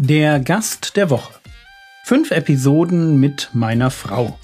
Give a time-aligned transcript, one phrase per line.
[0.00, 1.40] Der Gast der Woche.
[2.04, 4.38] Fünf Episoden mit meiner Frau.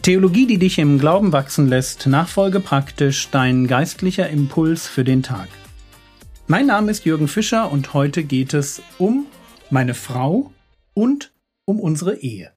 [0.00, 5.48] Theologie, die dich im Glauben wachsen lässt, nachfolge praktisch dein geistlicher Impuls für den Tag.
[6.46, 9.26] Mein Name ist Jürgen Fischer und heute geht es um
[9.68, 10.50] meine Frau
[10.94, 11.34] und
[11.66, 12.55] um unsere Ehe.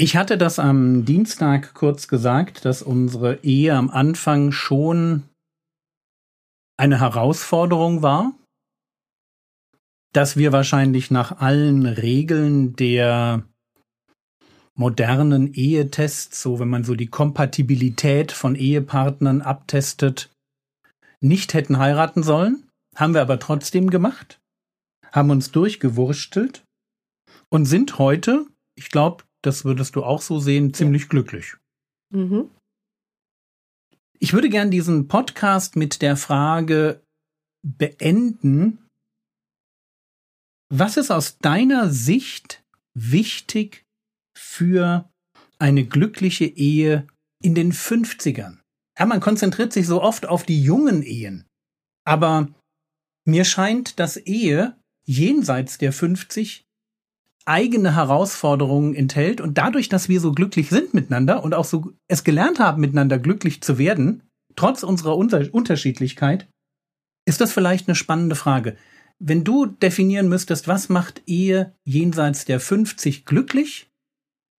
[0.00, 5.24] Ich hatte das am Dienstag kurz gesagt, dass unsere Ehe am Anfang schon
[6.76, 8.32] eine Herausforderung war,
[10.12, 13.42] dass wir wahrscheinlich nach allen Regeln der
[14.76, 20.30] modernen Ehetests, so wenn man so die Kompatibilität von Ehepartnern abtestet,
[21.20, 24.38] nicht hätten heiraten sollen, haben wir aber trotzdem gemacht,
[25.10, 26.62] haben uns durchgewurstelt
[27.48, 28.46] und sind heute,
[28.76, 31.08] ich glaube, das würdest du auch so sehen, ziemlich ja.
[31.08, 31.56] glücklich.
[32.10, 32.50] Mhm.
[34.18, 37.02] Ich würde gern diesen Podcast mit der Frage
[37.62, 38.84] beenden,
[40.70, 43.84] was ist aus deiner Sicht wichtig
[44.36, 45.08] für
[45.58, 47.06] eine glückliche Ehe
[47.42, 48.58] in den 50ern?
[48.98, 51.46] Ja, man konzentriert sich so oft auf die jungen Ehen,
[52.04, 52.48] aber
[53.24, 56.64] mir scheint, dass Ehe jenseits der 50
[57.48, 62.24] eigene Herausforderungen enthält und dadurch, dass wir so glücklich sind miteinander und auch so es
[62.24, 64.22] gelernt haben, miteinander glücklich zu werden,
[64.54, 66.48] trotz unserer Unter Unterschiedlichkeit,
[67.26, 68.76] ist das vielleicht eine spannende Frage.
[69.18, 73.90] Wenn du definieren müsstest, was macht Ehe jenseits der 50 glücklich?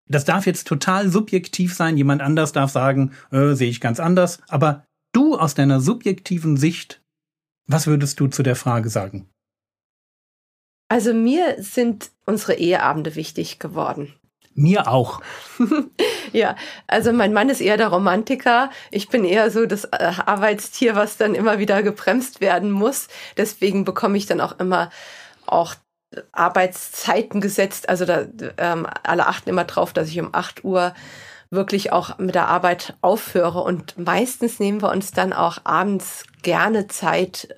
[0.07, 1.95] Das darf jetzt total subjektiv sein.
[1.95, 4.39] Jemand anders darf sagen, äh, sehe ich ganz anders.
[4.47, 7.01] Aber du aus deiner subjektiven Sicht,
[7.67, 9.29] was würdest du zu der Frage sagen?
[10.89, 14.13] Also mir sind unsere Eheabende wichtig geworden.
[14.55, 15.21] Mir auch.
[16.33, 16.55] ja,
[16.87, 18.69] also mein Mann ist eher der Romantiker.
[18.91, 23.07] Ich bin eher so das äh, Arbeitstier, was dann immer wieder gebremst werden muss.
[23.37, 24.89] Deswegen bekomme ich dann auch immer
[25.45, 25.75] auch
[26.31, 27.87] Arbeitszeiten gesetzt.
[27.87, 28.25] Also da,
[28.57, 30.93] ähm, alle achten immer drauf, dass ich um 8 Uhr
[31.51, 33.61] wirklich auch mit der Arbeit aufhöre.
[33.61, 37.55] Und meistens nehmen wir uns dann auch abends gerne Zeit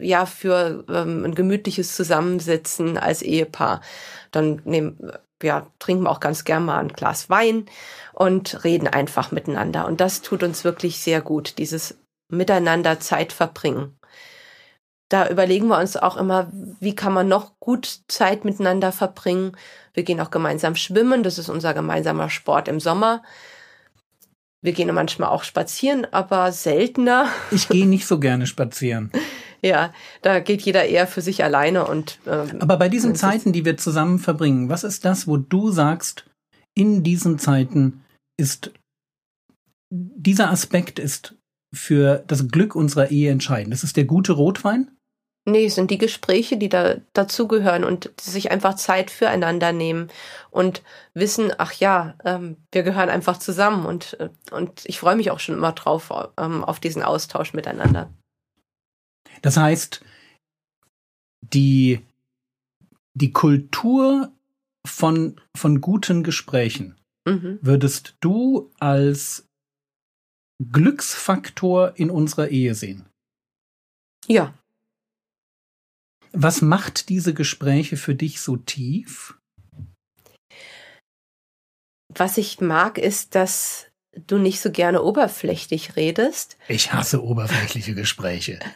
[0.00, 3.80] ja für ähm, ein gemütliches Zusammensitzen als Ehepaar.
[4.30, 7.66] Dann nehmen, ja, trinken wir auch ganz gern mal ein Glas Wein
[8.12, 9.86] und reden einfach miteinander.
[9.86, 11.98] Und das tut uns wirklich sehr gut, dieses
[12.28, 13.96] Miteinander Zeit verbringen.
[15.08, 19.52] Da überlegen wir uns auch immer, wie kann man noch gut Zeit miteinander verbringen.
[19.92, 23.22] Wir gehen auch gemeinsam schwimmen, das ist unser gemeinsamer Sport im Sommer.
[24.62, 27.26] Wir gehen manchmal auch spazieren, aber seltener.
[27.50, 29.12] Ich gehe nicht so gerne spazieren.
[29.64, 29.92] Ja,
[30.22, 32.18] da geht jeder eher für sich alleine und.
[32.26, 36.26] Ähm, Aber bei diesen Zeiten, die wir zusammen verbringen, was ist das, wo du sagst,
[36.74, 38.02] in diesen Zeiten
[38.36, 38.72] ist
[39.90, 41.36] dieser Aspekt ist
[41.72, 43.72] für das Glück unserer Ehe entscheidend?
[43.72, 44.90] Das ist der gute Rotwein?
[45.44, 50.08] Nee, es sind die Gespräche, die da dazugehören und sich einfach Zeit füreinander nehmen
[50.50, 50.82] und
[51.14, 55.40] wissen, ach ja, ähm, wir gehören einfach zusammen und, äh, und ich freue mich auch
[55.40, 58.08] schon immer drauf, ähm, auf diesen Austausch miteinander.
[59.42, 60.02] Das heißt,
[61.52, 62.00] die,
[63.14, 64.32] die Kultur
[64.86, 67.58] von, von guten Gesprächen mhm.
[67.60, 69.46] würdest du als
[70.70, 73.06] Glücksfaktor in unserer Ehe sehen?
[74.26, 74.54] Ja.
[76.32, 79.38] Was macht diese Gespräche für dich so tief?
[82.08, 83.86] Was ich mag, ist, dass
[84.26, 86.56] du nicht so gerne oberflächlich redest.
[86.68, 88.60] Ich hasse oberflächliche Gespräche.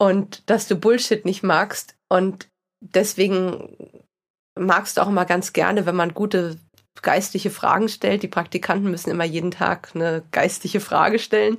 [0.00, 2.48] und dass du Bullshit nicht magst und
[2.80, 3.76] deswegen
[4.58, 6.58] magst du auch immer ganz gerne, wenn man gute
[7.02, 8.22] geistliche Fragen stellt.
[8.22, 11.58] Die Praktikanten müssen immer jeden Tag eine geistliche Frage stellen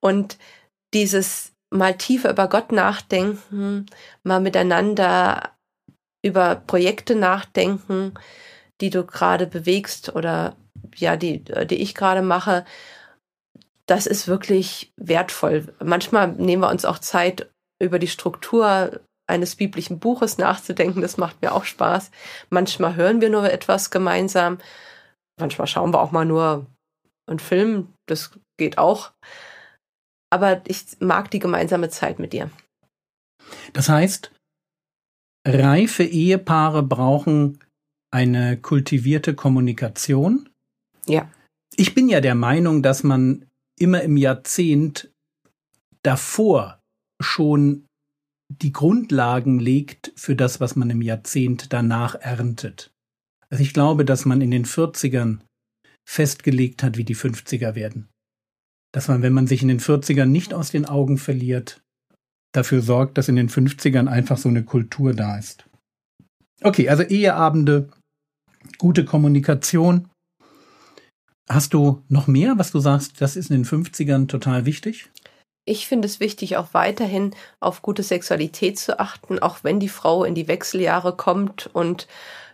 [0.00, 0.38] und
[0.94, 3.86] dieses mal tiefer über Gott nachdenken,
[4.22, 5.50] mal miteinander
[6.24, 8.14] über Projekte nachdenken,
[8.80, 10.56] die du gerade bewegst oder
[10.94, 12.64] ja, die, die ich gerade mache,
[13.86, 15.74] das ist wirklich wertvoll.
[15.82, 17.51] Manchmal nehmen wir uns auch Zeit,
[17.82, 21.00] über die Struktur eines biblischen Buches nachzudenken.
[21.00, 22.10] Das macht mir auch Spaß.
[22.50, 24.58] Manchmal hören wir nur etwas gemeinsam.
[25.38, 26.66] Manchmal schauen wir auch mal nur
[27.26, 27.88] einen Film.
[28.06, 29.12] Das geht auch.
[30.30, 32.50] Aber ich mag die gemeinsame Zeit mit dir.
[33.72, 34.32] Das heißt,
[35.46, 37.58] reife Ehepaare brauchen
[38.10, 40.48] eine kultivierte Kommunikation.
[41.06, 41.30] Ja.
[41.76, 43.46] Ich bin ja der Meinung, dass man
[43.78, 45.10] immer im Jahrzehnt
[46.02, 46.81] davor
[47.22, 47.86] schon
[48.48, 52.90] die Grundlagen legt für das, was man im Jahrzehnt danach erntet.
[53.48, 55.40] Also ich glaube, dass man in den 40ern
[56.08, 58.08] festgelegt hat, wie die 50er werden.
[58.92, 61.82] dass man, wenn man sich in den 40ern nicht aus den Augen verliert,
[62.54, 65.64] dafür sorgt, dass in den 50ern einfach so eine Kultur da ist.
[66.62, 67.90] Okay, also Eheabende,
[68.78, 70.08] gute Kommunikation.
[71.48, 75.10] Hast du noch mehr, was du sagst, das ist in den 50ern total wichtig?
[75.64, 80.24] Ich finde es wichtig, auch weiterhin auf gute Sexualität zu achten, auch wenn die Frau
[80.24, 82.08] in die Wechseljahre kommt und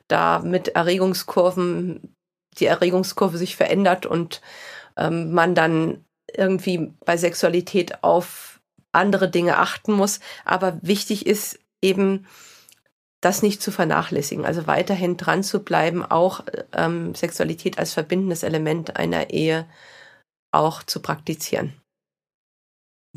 [0.08, 2.14] da mit Erregungskurven,
[2.58, 4.43] die Erregungskurve sich verändert und
[4.96, 8.60] ähm, man dann irgendwie bei Sexualität auf
[8.93, 10.20] andere Dinge achten muss.
[10.44, 12.26] Aber wichtig ist eben,
[13.20, 18.96] das nicht zu vernachlässigen, also weiterhin dran zu bleiben, auch ähm, Sexualität als verbindendes Element
[18.96, 19.66] einer Ehe
[20.52, 21.75] auch zu praktizieren.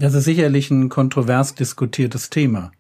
[0.02, 2.72] Das ist sicherlich ein kontrovers diskutiertes Thema.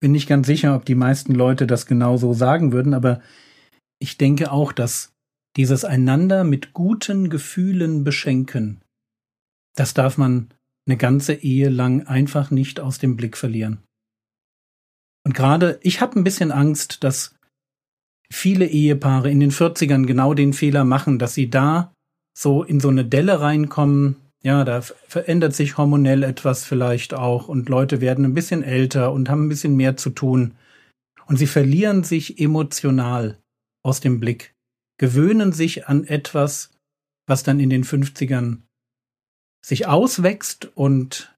[0.00, 3.20] Bin nicht ganz sicher, ob die meisten Leute das genauso sagen würden, aber
[3.98, 5.12] ich denke auch, dass
[5.58, 8.80] dieses einander mit guten Gefühlen beschenken,
[9.76, 10.54] das darf man
[10.88, 13.82] eine ganze Ehe lang einfach nicht aus dem Blick verlieren.
[15.26, 17.34] Und gerade, ich habe ein bisschen Angst, dass
[18.32, 21.92] viele Ehepaare in den 40ern genau den Fehler machen, dass sie da
[22.34, 24.16] so in so eine Delle reinkommen.
[24.44, 29.30] Ja, da verändert sich hormonell etwas vielleicht auch und Leute werden ein bisschen älter und
[29.30, 30.54] haben ein bisschen mehr zu tun.
[31.26, 33.38] Und sie verlieren sich emotional
[33.82, 34.54] aus dem Blick,
[34.98, 36.70] gewöhnen sich an etwas,
[37.26, 38.60] was dann in den 50ern
[39.64, 41.34] sich auswächst und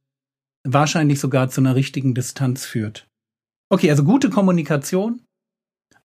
[0.64, 3.06] wahrscheinlich sogar zu einer richtigen Distanz führt.
[3.70, 5.22] Okay, also gute Kommunikation,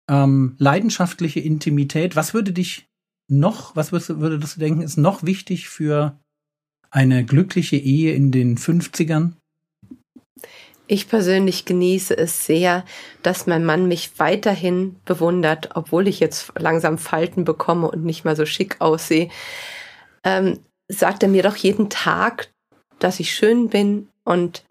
[0.10, 2.18] ähm, leidenschaftliche Intimität.
[2.18, 2.90] Was würde dich
[3.30, 6.20] noch, was würdest, würdest du denken, ist noch wichtig für
[6.92, 9.34] eine glückliche Ehe in den 50ern?
[10.88, 12.84] Ich persönlich genieße es sehr,
[13.24, 18.36] dass mein Mann mich weiterhin bewundert, obwohl ich jetzt langsam Falten bekomme und nicht mehr
[18.36, 19.30] so schick aussehe.
[20.26, 20.60] Ähm,
[20.90, 22.52] sagt er mir doch jeden Tag,
[23.00, 24.66] dass ich schön bin und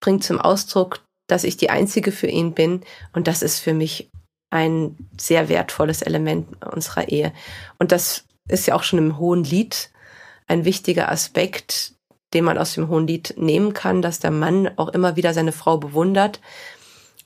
[0.00, 2.82] bringt zum Ausdruck, dass ich die Einzige für ihn bin.
[3.14, 4.10] Und das ist für mich
[4.50, 7.32] ein sehr wertvolles Element unserer Ehe.
[7.78, 9.90] Und das ist ja auch schon im Hohen Lied
[10.46, 11.92] ein wichtiger Aspekt,
[12.34, 15.52] den man aus dem Hohen Lied nehmen kann, dass der Mann auch immer wieder seine
[15.52, 16.40] Frau bewundert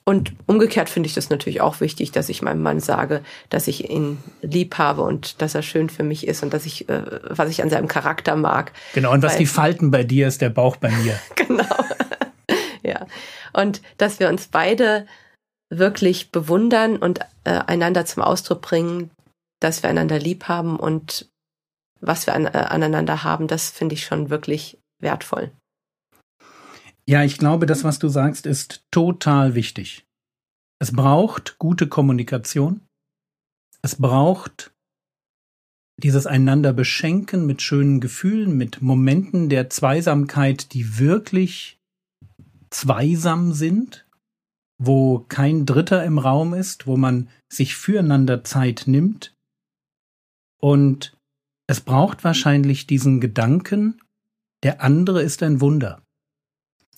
[0.03, 3.89] und umgekehrt finde ich das natürlich auch wichtig, dass ich meinem Mann sage, dass ich
[3.89, 7.49] ihn lieb habe und dass er schön für mich ist und dass ich, äh, was
[7.49, 8.71] ich an seinem Charakter mag.
[8.93, 11.19] Genau, und was Weil, die Falten bei dir ist, der Bauch bei mir.
[11.35, 11.63] genau.
[12.83, 13.05] ja.
[13.53, 15.05] Und dass wir uns beide
[15.69, 19.11] wirklich bewundern und äh, einander zum Ausdruck bringen,
[19.59, 21.30] dass wir einander lieb haben und
[22.01, 25.51] was wir an, äh, aneinander haben, das finde ich schon wirklich wertvoll.
[27.07, 30.05] Ja, ich glaube, das, was du sagst, ist total wichtig.
[30.79, 32.81] Es braucht gute Kommunikation.
[33.81, 34.71] Es braucht
[35.97, 41.79] dieses einander beschenken mit schönen Gefühlen, mit Momenten der Zweisamkeit, die wirklich
[42.69, 44.07] zweisam sind,
[44.79, 49.35] wo kein Dritter im Raum ist, wo man sich füreinander Zeit nimmt.
[50.59, 51.15] Und
[51.71, 54.01] es braucht wahrscheinlich diesen Gedanken,
[54.61, 56.01] der andere ist ein Wunder.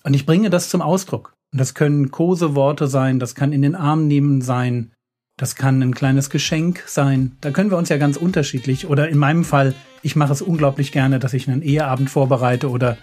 [0.04, 1.36] Und ich bringe das zum Ausdruck.
[1.52, 4.92] Und das können Koseworte sein, das kann in den Arm nehmen sein,
[5.38, 7.38] das kann ein kleines Geschenk sein.
[7.40, 8.88] Da können wir uns ja ganz unterschiedlich.
[8.88, 12.98] Oder in meinem Fall, ich mache es unglaublich gerne, dass ich einen Eheabend vorbereite oder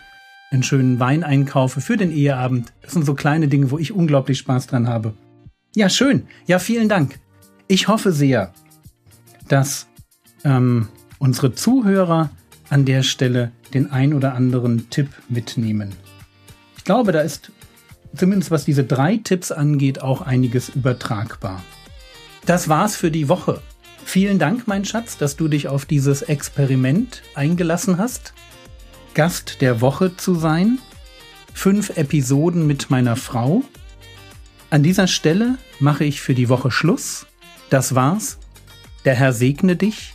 [0.51, 2.73] einen schönen Wein einkaufe für den Eheabend.
[2.83, 5.15] Das sind so kleine Dinge, wo ich unglaublich Spaß dran habe.
[5.77, 6.27] Ja, schön.
[6.47, 7.21] Ja, vielen Dank.
[7.69, 8.53] Ich hoffe sehr,
[9.47, 9.87] dass
[10.43, 10.89] ähm,
[11.21, 12.31] unsere Zuhörer
[12.69, 15.93] an der Stelle den ein oder anderen Tipp mitnehmen.
[16.77, 17.53] Ich glaube, da ist
[18.17, 21.63] zumindest was diese drei Tipps angeht auch einiges übertragbar.
[22.47, 23.61] Das war's für die Woche.
[24.05, 28.33] Vielen Dank, mein Schatz, dass du dich auf dieses Experiment eingelassen hast,
[29.15, 30.79] Gast der Woche zu sein.
[31.53, 33.63] Fünf Episoden mit meiner Frau.
[34.71, 37.27] An dieser Stelle mache ich für die Woche Schluss.
[37.69, 38.39] Das war's.
[39.05, 40.15] Der Herr segne dich,